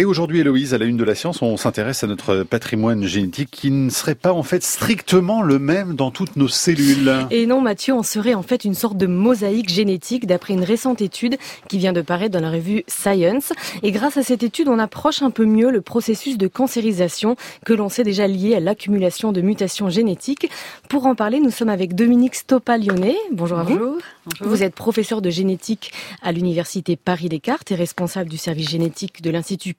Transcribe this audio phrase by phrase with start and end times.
[0.00, 3.50] Et aujourd'hui, Héloïse, à la une de la science, on s'intéresse à notre patrimoine génétique
[3.50, 7.12] qui ne serait pas en fait strictement le même dans toutes nos cellules.
[7.32, 11.02] Et non, Mathieu, on serait en fait une sorte de mosaïque génétique d'après une récente
[11.02, 11.36] étude
[11.66, 13.52] qui vient de paraître dans la revue Science.
[13.82, 17.72] Et grâce à cette étude, on approche un peu mieux le processus de cancérisation que
[17.72, 20.48] l'on sait déjà lié à l'accumulation de mutations génétiques.
[20.88, 23.16] Pour en parler, nous sommes avec Dominique Stopa-Lyonnais.
[23.32, 23.78] Bonjour à vous.
[23.78, 23.98] Bonjour.
[24.42, 25.90] Vous êtes professeur de génétique
[26.22, 29.74] à l'université Paris-Descartes et responsable du service génétique de l'Institut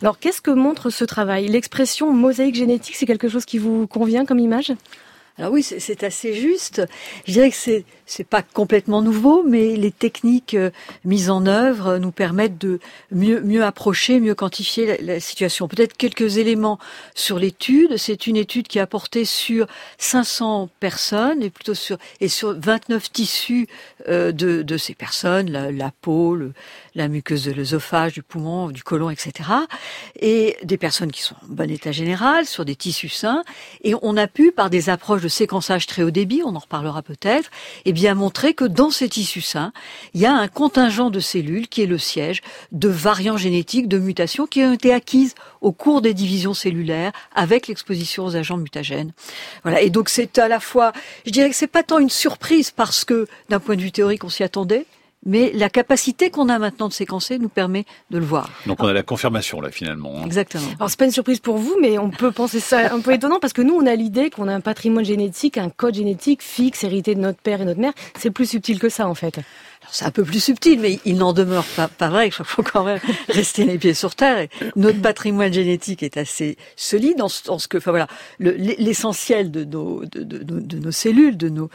[0.00, 1.48] Alors, qu'est-ce que montre ce travail?
[1.48, 4.72] L'expression mosaïque génétique, c'est quelque chose qui vous convient comme image?
[5.36, 6.82] Alors oui, c'est assez juste.
[7.26, 7.56] Je dirais que
[8.06, 10.70] c'est pas complètement nouveau, mais les techniques euh,
[11.04, 12.78] mises en œuvre nous permettent de
[13.10, 15.66] mieux approcher, mieux quantifier la, situation.
[15.66, 16.78] Peut-être quelques éléments
[17.16, 17.96] sur l'étude.
[17.96, 19.66] C'est une étude qui a porté sur
[19.98, 23.66] 500 personnes et plutôt sur et sur 29 tissus
[24.08, 26.38] euh, de ces personnes, la, peau,
[26.94, 29.50] la muqueuse de l'œsophage, du poumon, du côlon, etc.
[30.20, 33.42] Et des personnes qui sont en bon état général sur des tissus sains.
[33.82, 37.02] Et on a pu, par des approches de séquençage très haut débit, on en reparlera
[37.02, 37.50] peut-être,
[37.86, 39.72] eh bien montrer que dans ces tissus sains,
[40.12, 43.98] il y a un contingent de cellules qui est le siège de variants génétiques, de
[43.98, 49.12] mutations qui ont été acquises au cours des divisions cellulaires avec l'exposition aux agents mutagènes.
[49.62, 49.80] Voilà.
[49.80, 50.92] Et donc c'est à la fois,
[51.24, 54.24] je dirais que c'est pas tant une surprise parce que d'un point de vue théorique
[54.24, 54.86] on s'y attendait,
[55.26, 58.50] mais la capacité qu'on a maintenant de séquencer nous permet de le voir.
[58.66, 60.14] Donc on a la confirmation là finalement.
[60.18, 60.24] Hein.
[60.26, 60.66] Exactement.
[60.78, 63.38] Alors c'est pas une surprise pour vous, mais on peut penser ça un peu étonnant
[63.40, 66.84] parce que nous on a l'idée qu'on a un patrimoine génétique, un code génétique fixe
[66.84, 67.92] hérité de notre père et notre mère.
[68.18, 69.40] C'est plus subtil que ça en fait
[69.94, 72.26] c'est un peu plus subtil, mais il n'en demeure pas, pas vrai.
[72.26, 74.38] Il faut quand même rester les pieds sur terre.
[74.38, 78.08] Et notre patrimoine génétique est assez solide en, ce que, enfin voilà,
[78.40, 81.70] l'essentiel de nos, de, de, de, nos cellules, de nos,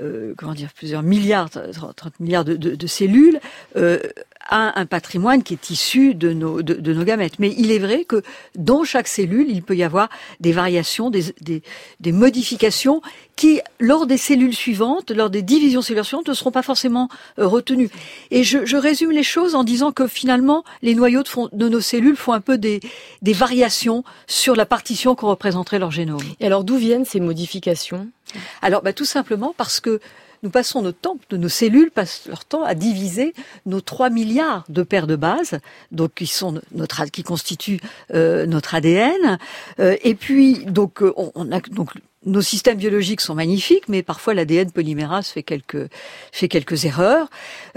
[0.00, 3.40] euh, comment dire, plusieurs milliards, 30 milliards de, cellules,
[3.76, 3.98] euh,
[4.48, 7.38] a un patrimoine qui est issu de nos, de, nos gamètes.
[7.38, 8.22] Mais il est vrai que
[8.56, 10.08] dans chaque cellule, il peut y avoir
[10.40, 11.62] des variations, des, des,
[12.00, 13.02] des modifications
[13.36, 17.08] qui, lors des cellules suivantes, lors des divisions cellulaires suivantes, ne seront pas forcément
[17.38, 17.90] euh, retenues.
[18.30, 21.68] Et je, je, résume les choses en disant que finalement, les noyaux de, fond, de
[21.68, 22.80] nos cellules font un peu des,
[23.22, 26.22] des variations sur la partition qu'on représenterait leur génome.
[26.40, 28.08] Et alors, d'où viennent ces modifications?
[28.60, 30.00] Alors, bah, tout simplement parce que
[30.42, 33.32] nous passons notre temps, nos cellules passent leur temps à diviser
[33.66, 35.60] nos 3 milliards de paires de bases,
[35.92, 37.80] donc qui sont notre, qui constituent
[38.12, 39.38] euh, notre ADN.
[39.78, 41.90] Euh, et puis, donc, euh, on, a donc
[42.24, 45.88] nos systèmes biologiques sont magnifiques, mais parfois l'ADN polymérase fait quelques
[46.30, 47.28] fait quelques erreurs,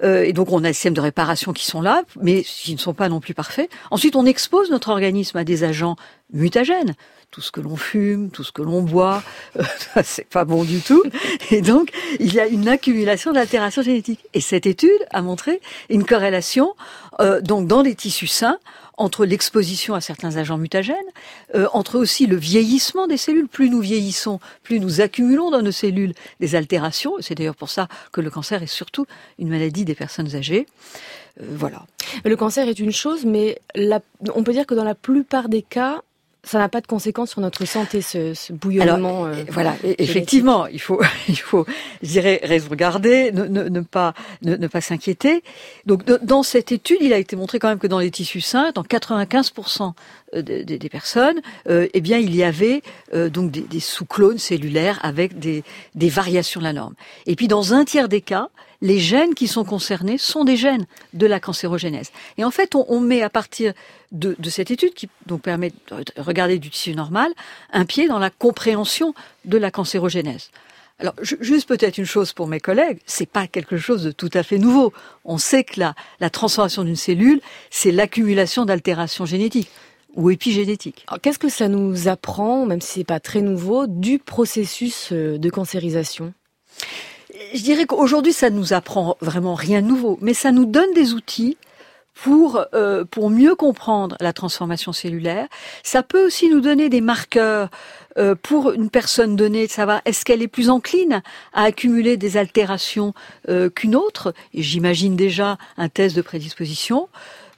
[0.03, 2.79] euh, et donc on a des systèmes de réparation qui sont là, mais qui ne
[2.79, 3.69] sont pas non plus parfaits.
[3.91, 5.95] Ensuite, on expose notre organisme à des agents
[6.34, 6.95] mutagènes,
[7.31, 9.23] tout ce que l'on fume, tout ce que l'on boit,
[9.59, 9.63] euh,
[10.03, 11.03] c'est pas bon du tout.
[11.51, 14.25] Et donc, il y a une accumulation d'altérations génétiques.
[14.34, 16.73] Et cette étude a montré une corrélation
[17.19, 18.57] euh, donc dans les tissus sains
[18.97, 20.95] entre l'exposition à certains agents mutagènes,
[21.53, 23.47] euh, entre aussi le vieillissement des cellules.
[23.47, 27.13] Plus nous vieillissons, plus nous accumulons dans nos cellules des altérations.
[27.19, 29.05] C'est d'ailleurs pour ça que le cancer est surtout
[29.39, 30.66] une maladie des personnes âgées.
[31.39, 31.85] voilà.
[32.23, 33.59] Le cancer est une chose, mais
[34.34, 36.01] on peut dire que dans la plupart des cas,
[36.45, 39.25] ça n'a pas de conséquences sur notre santé, ce, ce bouillonnement.
[39.25, 41.66] Alors, euh, voilà, effectivement, il faut, il faut,
[42.01, 44.13] je dirais, regarder, ne, ne, ne pas,
[44.44, 45.44] ne, ne pas s'inquiéter.
[45.85, 48.72] Donc, dans cette étude, il a été montré quand même que dans les tissus sains,
[48.73, 49.91] dans 95% euh,
[50.41, 52.81] des, des personnes, euh, eh bien, il y avait
[53.13, 55.63] euh, donc des, des sous-clones cellulaires avec des,
[55.96, 56.96] des variations de la norme.
[57.25, 58.50] Et puis, dans un tiers des cas,
[58.81, 62.12] les gènes qui sont concernés sont des gènes de la cancérogénèse.
[62.38, 63.73] Et en fait, on, on met à partir
[64.12, 67.31] de, de, cette étude, qui donc permet de regarder du tissu normal,
[67.72, 69.13] un pied dans la compréhension
[69.46, 70.52] de la cancérogénèse.
[71.00, 74.44] Alors, juste peut-être une chose pour mes collègues, c'est pas quelque chose de tout à
[74.44, 74.94] fait nouveau.
[75.25, 79.69] On sait que la, la transformation d'une cellule, c'est l'accumulation d'altérations génétiques
[80.15, 81.05] ou épigénétiques.
[81.21, 85.49] Qu'est-ce que ça nous apprend, même si c'est pas très nouveau, du processus euh, de
[85.49, 86.33] cancérisation?
[87.53, 90.93] Je dirais qu'aujourd'hui, ça ne nous apprend vraiment rien de nouveau, mais ça nous donne
[90.93, 91.57] des outils
[92.16, 95.47] pour euh, pour mieux comprendre la transformation cellulaire.
[95.84, 97.70] Ça peut aussi nous donner des marqueurs
[98.17, 101.22] euh, pour une personne donnée de savoir est-ce qu'elle est plus encline
[101.52, 103.14] à accumuler des altérations
[103.50, 104.34] euh, qu'une autre.
[104.53, 107.09] J'imagine déjà un test de prédisposition.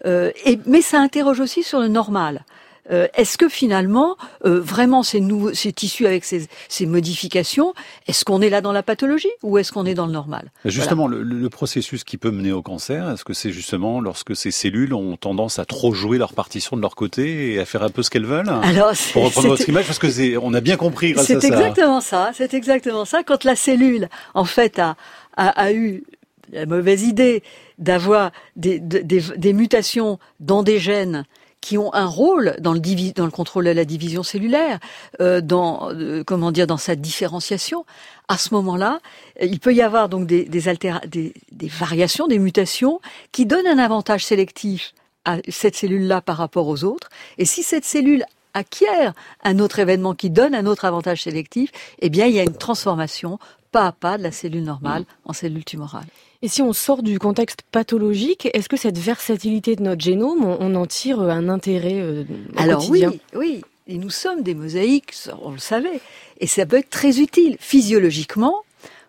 [0.06, 2.44] Euh, et, mais ça interroge aussi sur le normal.
[2.92, 7.74] Euh, est-ce que finalement, euh, vraiment ces, nouveaux, ces tissus avec ces, ces modifications,
[8.08, 10.52] est-ce qu'on est là dans la pathologie ou est-ce qu'on est dans le normal?
[10.66, 14.52] Justement, le, le, processus qui peut mener au cancer, est-ce que c'est justement lorsque ces
[14.52, 17.90] cellules ont tendance à trop jouer leur partition de leur côté et à faire un
[17.90, 18.50] peu ce qu'elles veulent?
[18.64, 21.42] Alors, Pour reprendre votre image, parce que on a bien compris grâce à ça.
[21.42, 22.32] C'est exactement ça.
[22.34, 23.24] C'est exactement ça.
[23.24, 24.96] Quand la cellule, en fait, a,
[25.36, 26.04] a, a eu
[26.52, 27.44] la mauvaise idée
[27.78, 31.26] d'avoir des, des, des, mutations dans des gènes
[31.68, 32.80] qui ont un rôle dans le,
[33.12, 34.80] dans le contrôle de la division cellulaire,
[35.20, 37.86] euh, dans euh, comment dire dans sa différenciation.
[38.30, 39.02] À ce moment-là,
[39.42, 40.62] il peut y avoir donc des, des,
[41.08, 43.02] des, des variations, des mutations
[43.34, 44.94] qui donnent un avantage sélectif
[45.26, 47.10] à cette cellule-là par rapport aux autres.
[47.38, 48.24] Et si cette cellule
[48.54, 49.12] acquiert
[49.44, 52.56] un autre événement qui donne un autre avantage sélectif, eh bien, il y a une
[52.56, 53.40] transformation
[53.74, 56.08] pas à pas de la cellule normale en cellule tumorale.
[56.42, 60.76] Et si on sort du contexte pathologique, est-ce que cette versatilité de notre génome, on,
[60.76, 62.24] en tire un intérêt euh,
[62.58, 63.62] Alors oui, oui.
[63.88, 66.02] Et nous sommes des mosaïques, on le savait.
[66.40, 67.56] Et ça peut être très utile.
[67.60, 68.64] Physiologiquement,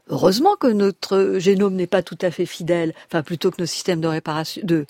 [0.09, 4.01] heureusement que notre génome n'est pas tout à fait fidèle, enfin plutôt que nos systèmes
[4.01, 4.87] de réparation, de,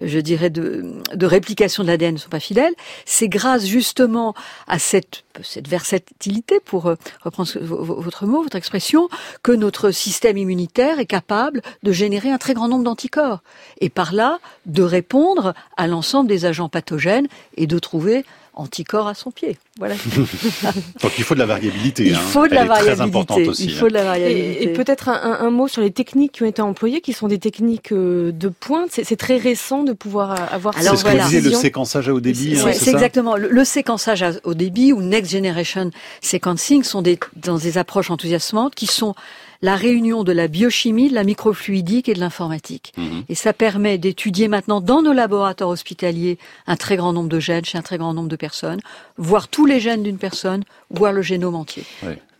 [0.00, 0.84] je dirais, de,
[1.14, 4.34] de réplication de l'ADN ne sont pas fidèles, c'est grâce justement
[4.66, 9.08] à cette, cette versatilité, pour euh, reprendre votre mot, votre expression,
[9.42, 13.42] que notre système immunitaire est capable de générer un très grand nombre d'anticorps.
[13.80, 18.24] Et par là de répondre à l'ensemble des agents pathogènes et de trouver
[18.56, 19.58] anticorps à son pied.
[19.78, 19.94] Voilà.
[21.02, 22.06] Donc il faut de la variabilité.
[22.06, 22.18] Il hein.
[22.18, 23.48] faut de la variabilité.
[23.48, 24.64] Aussi, il faut de la variabilité.
[24.64, 27.38] Et, peut-être un, un, mot sur les techniques qui ont été employées, qui sont des
[27.38, 28.88] techniques euh, de pointe.
[28.90, 30.76] C'est très récent de pouvoir avoir.
[30.78, 32.58] Alors c'est ce disait le séquençage à haut débit.
[32.58, 35.90] Hein, c'est exactement le, séquençage à haut débit ou next generation
[36.22, 39.14] sequencing sont des dans des approches enthousiasmantes qui sont
[39.62, 42.92] la réunion de la biochimie, de la microfluidique et de l'informatique.
[42.96, 43.24] Mhm.
[43.28, 47.64] Et ça permet d'étudier maintenant dans nos laboratoires hospitaliers un très grand nombre de gènes
[47.64, 48.80] chez un très grand nombre de personnes,
[49.16, 51.84] voir tous les gènes d'une personne, voir le génome entier.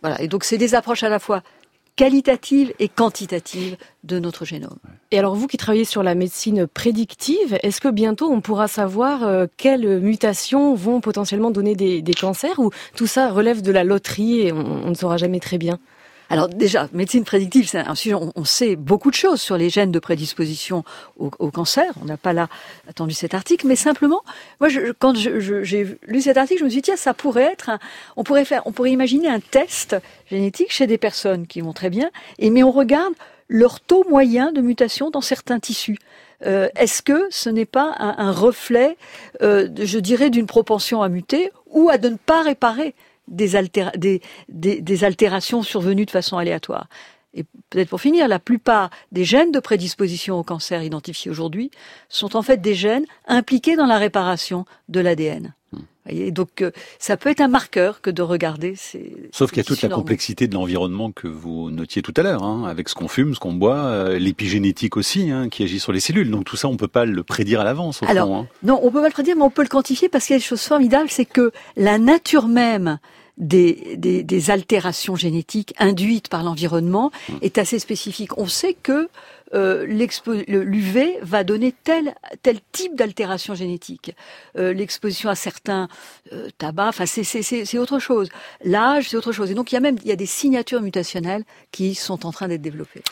[0.01, 0.21] Voilà.
[0.21, 1.41] Et donc c'est des approches à la fois
[1.97, 4.77] qualitatives et quantitatives de notre génome.
[5.11, 9.23] Et alors vous qui travaillez sur la médecine prédictive, est-ce que bientôt on pourra savoir
[9.23, 14.41] euh, quelles mutations vont potentiellement donner des, cancers ou tout ça relève de la loterie
[14.41, 15.79] et on ne saura jamais très bien?
[16.29, 19.91] Alors déjà, médecine prédictive, c'est un sujet, on, sait beaucoup de choses sur les gènes
[19.91, 20.83] de prédisposition
[21.17, 21.91] au, cancer.
[22.01, 22.49] On n'a pas là
[22.89, 24.21] attendu cet article, mais simplement,
[24.59, 24.69] moi,
[24.99, 27.71] quand j'ai lu cet article, je me suis dit, tiens, ça pourrait être,
[28.17, 29.95] on pourrait faire, on pourrait imaginer un test
[30.29, 32.09] génétique chez des personnes qui vont très bien,
[32.39, 33.13] et mais on regarde
[33.49, 35.97] leur taux moyen de mutation dans certains tissus.
[36.45, 38.97] Euh, Est-ce que ce n'est pas un, reflet,
[39.41, 42.93] euh, je dirais, d'une propension à muter ou à ne pas réparer
[43.27, 46.87] des, altérations survenues de façon aléatoire.
[47.33, 51.69] Et peut-être pour finir, la plupart des gènes de prédisposition au cancer identifiés aujourd'hui
[52.09, 55.53] sont en fait des gènes impliqués dans la réparation de l'ADN.
[56.09, 59.13] Et donc, euh, ça peut être un marqueur que de regarder ces.
[59.31, 62.43] Sauf qu'il y a toute la complexité de l'environnement que vous notiez tout à l'heure,
[62.43, 65.91] hein, avec ce qu'on fume, ce qu'on boit, euh, l'épigénétique aussi, hein, qui agit sur
[65.91, 66.29] les cellules.
[66.29, 68.01] Donc tout ça, on peut pas le prédire à l'avance.
[68.07, 68.47] Alors, hein.
[68.63, 70.39] non, on peut pas le prédire, mais on peut le quantifier parce qu'il y a
[70.39, 72.99] des choses formidables, c'est que la nature même
[73.37, 77.33] des, des, des altérations génétiques induites par l'environnement mmh.
[77.41, 78.37] est assez spécifique.
[78.37, 79.09] On sait que
[79.53, 82.13] euh, l'UV va donner tel
[82.43, 84.15] tel type d'altération génétique.
[84.57, 85.87] Euh, L'exposition à certains
[86.33, 88.29] euh, tabacs, enfin c'est autre chose.
[88.63, 89.51] L'âge, c'est autre chose.
[89.51, 92.31] Et donc il y a même il y a des signatures mutationnelles qui sont en
[92.31, 93.03] train d'être développées.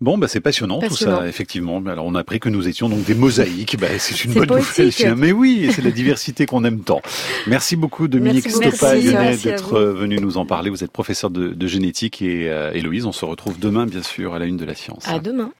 [0.00, 1.80] Bon, bah, c'est passionnant, tout ça, effectivement.
[1.86, 3.78] Alors, on a appris que nous étions donc des mosaïques.
[3.78, 5.14] Bah, c'est une bonne nouvelle.
[5.16, 7.00] Mais oui, c'est la diversité qu'on aime tant.
[7.46, 10.68] Merci beaucoup, Dominique Stopa d'être venu nous en parler.
[10.68, 14.46] Vous êtes professeur de, génétique et Héloïse, on se retrouve demain, bien sûr, à la
[14.46, 15.06] une de la science.
[15.06, 15.52] À demain.